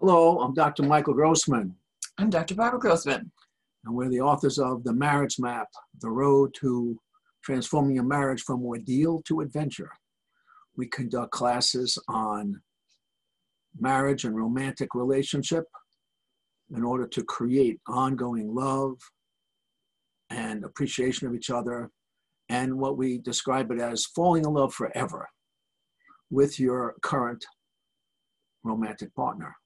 [0.00, 0.84] Hello, I'm Dr.
[0.84, 1.74] Michael Grossman.
[2.18, 2.54] I'm Dr.
[2.54, 3.32] Barbara Grossman.
[3.84, 5.66] And we're the authors of The Marriage Map
[6.00, 6.96] The Road to
[7.42, 9.90] Transforming Your Marriage from Ordeal to Adventure.
[10.76, 12.62] We conduct classes on
[13.76, 15.64] marriage and romantic relationship
[16.72, 18.98] in order to create ongoing love
[20.30, 21.90] and appreciation of each other,
[22.48, 25.28] and what we describe it as falling in love forever
[26.30, 27.44] with your current
[28.62, 29.56] romantic partner.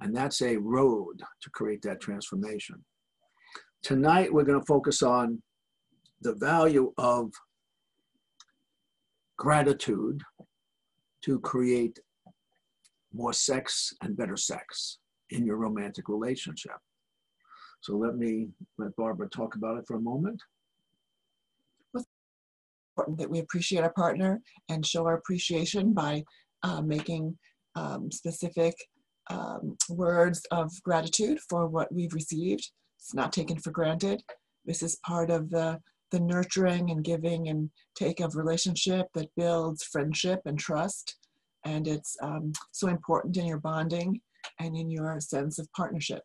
[0.00, 2.82] And that's a road to create that transformation.
[3.82, 5.42] Tonight, we're going to focus on
[6.22, 7.30] the value of
[9.38, 10.20] gratitude
[11.22, 11.98] to create
[13.12, 14.98] more sex and better sex
[15.30, 16.76] in your romantic relationship.
[17.80, 20.40] So let me let Barbara talk about it for a moment.
[21.94, 22.04] It's
[22.92, 26.22] important that we appreciate our partner and show our appreciation by
[26.62, 27.38] uh, making
[27.74, 28.74] um, specific
[29.30, 32.70] um, words of gratitude for what we've received.
[32.98, 34.22] It's not taken for granted.
[34.64, 39.84] This is part of the, the nurturing and giving and take of relationship that builds
[39.84, 41.16] friendship and trust.
[41.64, 44.20] And it's um, so important in your bonding
[44.58, 46.22] and in your sense of partnership.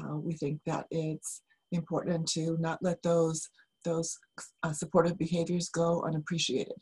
[0.00, 3.48] Uh, we think that it's important to not let those
[3.84, 4.18] those
[4.64, 6.74] uh, supportive behaviors go unappreciated.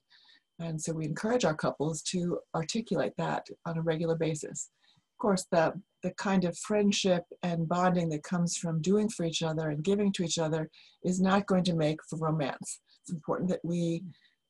[0.59, 4.71] And so we encourage our couples to articulate that on a regular basis
[5.19, 9.71] course, the, the kind of friendship and bonding that comes from doing for each other
[9.71, 10.69] and giving to each other
[11.03, 12.81] is not going to make for romance.
[13.03, 14.03] It's important that we,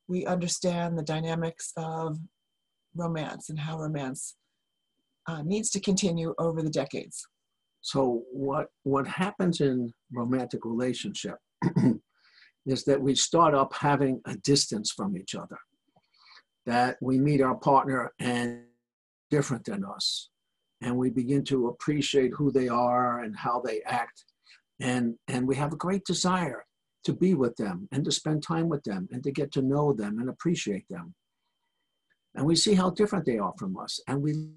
[0.08, 2.18] we understand the dynamics of
[2.94, 4.36] romance and how romance
[5.26, 7.26] uh, needs to continue over the decades.
[7.80, 11.36] So what what happens in romantic relationship
[12.66, 15.58] is that we start up having a distance from each other.
[16.64, 18.62] That we meet our partner and
[19.30, 20.30] different than us
[20.80, 24.24] and we begin to appreciate who they are and how they act.
[24.80, 26.64] And, and we have a great desire
[27.04, 29.92] to be with them and to spend time with them and to get to know
[29.92, 31.14] them and appreciate them.
[32.34, 34.00] And we see how different they are from us.
[34.08, 34.50] And we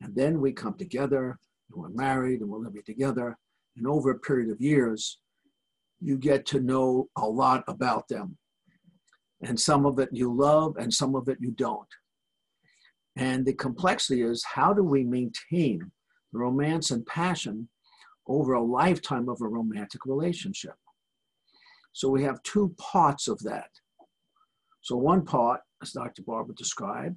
[0.00, 1.38] and then we come together
[1.70, 3.36] and we're married and we're living together.
[3.76, 5.18] And over a period of years,
[6.00, 8.36] you get to know a lot about them.
[9.42, 11.88] And some of it you love and some of it you don't.
[13.16, 15.90] And the complexity is how do we maintain
[16.32, 17.68] the romance and passion
[18.26, 20.74] over a lifetime of a romantic relationship?
[21.92, 23.70] So we have two parts of that.
[24.82, 26.22] So one part, as Dr.
[26.22, 27.16] Barbara described,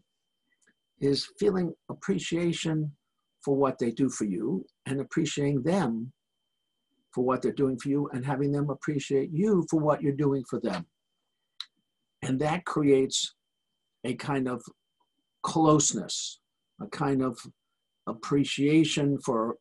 [1.02, 2.92] is feeling appreciation
[3.44, 6.12] for what they do for you and appreciating them
[7.14, 10.44] for what they're doing for you and having them appreciate you for what you're doing
[10.50, 10.86] for them.
[12.22, 13.34] And that creates
[14.04, 14.62] a kind of
[15.48, 16.40] closeness,
[16.82, 17.40] a kind of
[18.06, 19.56] appreciation for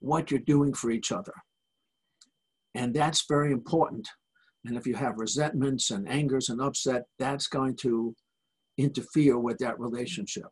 [0.00, 1.32] what you're doing for each other.
[2.74, 4.06] And that's very important.
[4.66, 8.14] And if you have resentments and angers and upset, that's going to
[8.76, 10.50] interfere with that relationship.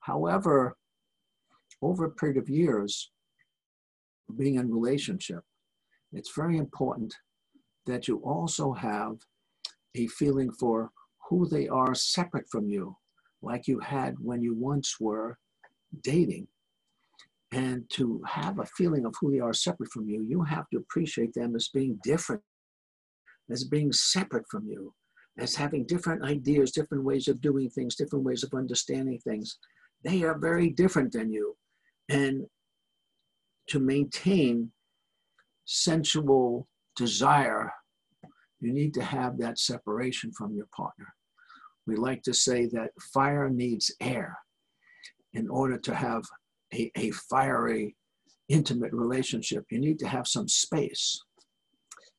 [0.00, 0.76] However,
[1.80, 3.10] over a period of years,
[4.36, 5.42] being in relationship,
[6.12, 7.14] it's very important
[7.86, 9.14] that you also have
[9.94, 10.90] a feeling for
[11.30, 12.94] who they are separate from you
[13.42, 15.38] like you had when you once were
[16.02, 16.46] dating.
[17.52, 20.78] And to have a feeling of who they are separate from you, you have to
[20.78, 22.40] appreciate them as being different,
[23.50, 24.94] as being separate from you,
[25.38, 29.58] as having different ideas, different ways of doing things, different ways of understanding things.
[30.02, 31.56] They are very different than you.
[32.08, 32.46] And
[33.68, 34.72] to maintain
[35.66, 37.70] sensual desire,
[38.60, 41.14] you need to have that separation from your partner
[41.86, 44.38] we like to say that fire needs air
[45.34, 46.22] in order to have
[46.74, 47.96] a, a fiery,
[48.48, 49.64] intimate relationship.
[49.70, 51.20] You need to have some space.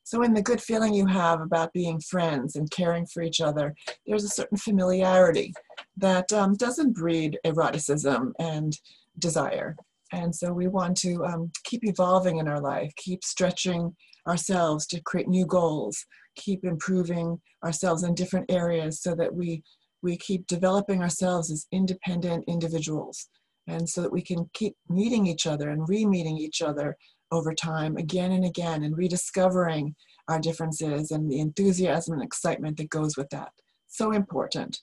[0.05, 3.73] So, in the good feeling you have about being friends and caring for each other,
[4.05, 5.53] there's a certain familiarity
[5.97, 8.77] that um, doesn't breed eroticism and
[9.19, 9.77] desire.
[10.11, 13.95] And so, we want to um, keep evolving in our life, keep stretching
[14.27, 19.63] ourselves to create new goals, keep improving ourselves in different areas so that we
[20.01, 23.29] we keep developing ourselves as independent individuals.
[23.67, 26.97] And so that we can keep meeting each other and re meeting each other
[27.31, 29.95] over time again and again and rediscovering
[30.27, 33.51] our differences and the enthusiasm and excitement that goes with that.
[33.87, 34.81] So important.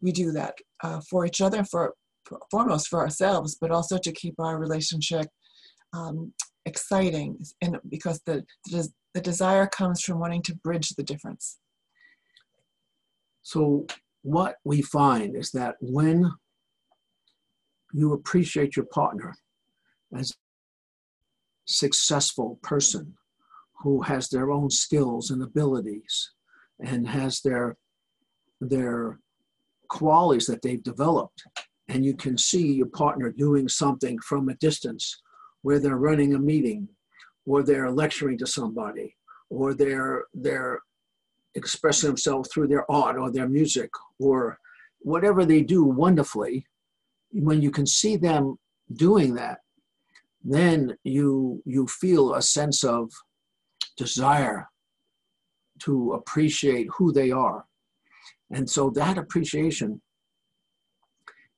[0.00, 0.54] We do that
[0.84, 1.94] uh, for each other, for
[2.50, 5.26] foremost for ourselves, but also to keep our relationship
[5.92, 6.32] um,
[6.66, 11.56] exciting, and because the, the the desire comes from wanting to bridge the difference.
[13.42, 13.86] So
[14.22, 16.30] what we find is that when
[17.94, 19.34] you appreciate your partner
[20.14, 20.34] as a
[21.64, 23.14] successful person
[23.82, 26.32] who has their own skills and abilities
[26.84, 27.78] and has their
[28.60, 29.18] their
[29.88, 31.42] qualities that they've developed
[31.88, 35.22] and you can see your partner doing something from a distance
[35.66, 36.88] where they're running a meeting
[37.50, 39.08] or they're lecturing to somebody
[39.50, 40.78] or they're they're
[41.60, 43.90] expressing themselves through their art or their music
[44.28, 44.58] or
[45.12, 46.56] whatever they do wonderfully
[47.48, 48.42] when you can see them
[49.06, 49.58] doing that
[50.48, 53.10] then you you feel a sense of
[53.96, 54.68] desire
[55.80, 57.64] to appreciate who they are.
[58.50, 60.00] And so that appreciation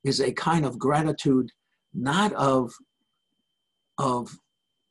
[0.03, 1.51] is a kind of gratitude
[1.93, 2.73] not of
[3.99, 4.35] of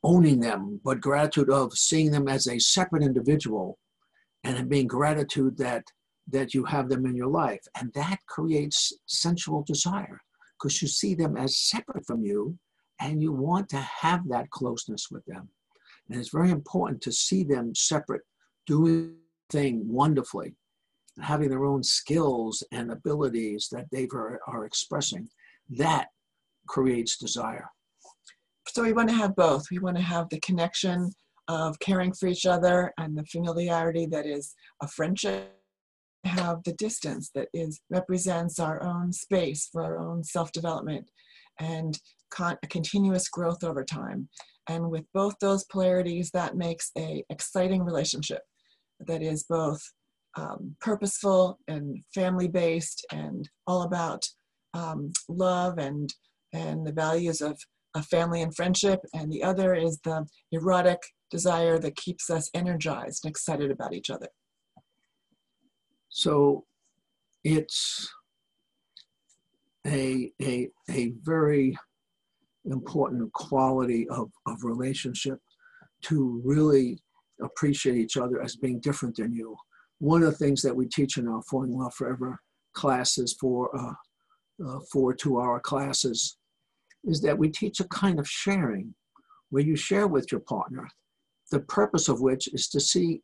[0.05, 3.79] owning them but gratitude of seeing them as a separate individual
[4.45, 5.83] and being gratitude that
[6.31, 7.63] that you have them in your life.
[7.81, 10.21] And that creates sensual desire
[10.55, 12.59] because you see them as separate from you
[13.01, 15.49] and you want to have that closeness with them.
[16.11, 18.23] And it's very important to see them separate
[18.67, 19.15] doing
[19.51, 20.55] thing wonderfully
[21.21, 25.29] having their own skills and abilities that they are, are expressing.
[25.71, 26.09] That
[26.69, 27.71] creates desire
[28.69, 29.65] so we want to have both.
[29.71, 31.13] We want to have the connection
[31.49, 35.55] of caring for each other and the familiarity that is a friendship.
[36.25, 41.09] Have the distance that is represents our own space for our own self-development
[41.61, 41.99] and
[42.31, 44.29] con- a continuous growth over time.
[44.69, 48.43] And with both those polarities that makes a exciting relationship
[49.07, 49.81] that is both
[50.37, 54.27] um, purposeful and family based and all about
[54.75, 56.13] um, love and
[56.53, 57.59] and the values of,
[58.03, 60.99] family and friendship and the other is the erotic
[61.31, 64.29] desire that keeps us energized and excited about each other.
[66.09, 66.65] So
[67.45, 68.09] it's
[69.87, 71.77] a, a, a very
[72.65, 75.39] important quality of, of relationship
[76.03, 76.99] to really
[77.43, 79.57] appreciate each other as being different than you.
[79.99, 82.41] One of the things that we teach in our Falling Love Forever
[82.73, 83.95] classes for uh,
[84.67, 86.38] uh, four two-hour classes
[87.05, 88.95] is that we teach a kind of sharing
[89.51, 90.89] where you share with your partner
[91.51, 93.23] the purpose of which is to see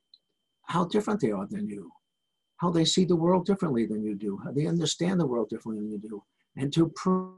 [0.63, 1.91] how different they are than you,
[2.57, 5.83] how they see the world differently than you do, how they understand the world differently
[5.83, 6.23] than you do,
[6.57, 7.35] and to prove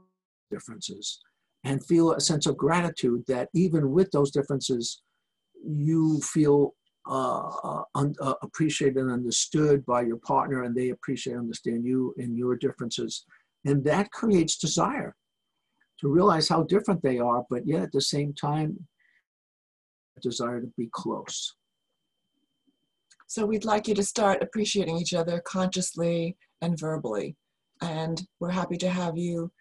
[0.49, 1.19] differences
[1.63, 5.01] and feel a sense of gratitude that even with those differences,
[5.65, 6.73] you feel
[7.09, 11.83] uh, uh, un, uh, appreciated and understood by your partner, and they appreciate and understand
[11.83, 13.25] you and your differences.
[13.65, 15.15] And that creates desire
[15.99, 18.77] to realize how different they are, but yet at the same time,
[20.21, 21.55] desire to be close.
[23.27, 27.35] So we'd like you to start appreciating each other consciously and verbally.
[27.81, 29.51] And we're happy to have you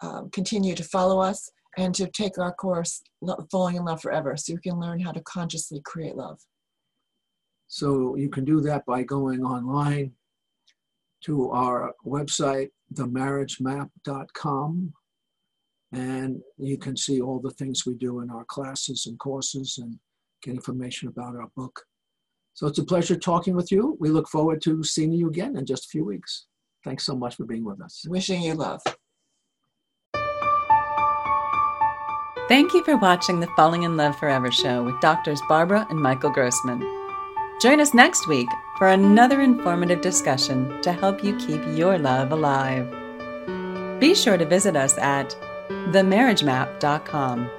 [0.00, 3.02] um, continue to follow us and to take our course,
[3.50, 6.38] Falling in Love Forever, so you can learn how to consciously create love.
[7.68, 10.12] So you can do that by going online
[11.24, 14.92] to our website, themarriagemap.com,
[15.92, 19.98] and you can see all the things we do in our classes and courses and
[20.42, 21.82] get information about our book.
[22.54, 23.96] So it's a pleasure talking with you.
[24.00, 26.46] We look forward to seeing you again in just a few weeks.
[26.84, 28.04] Thanks so much for being with us.
[28.08, 28.80] Wishing you love.
[32.48, 36.30] Thank you for watching the Falling in Love Forever show with doctors Barbara and Michael
[36.30, 36.80] Grossman.
[37.60, 42.88] Join us next week for another informative discussion to help you keep your love alive.
[43.98, 45.36] Be sure to visit us at
[45.68, 47.50] themarriagemap.com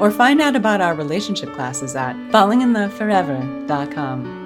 [0.00, 4.43] or find out about our relationship classes at fallinginloveforever.com.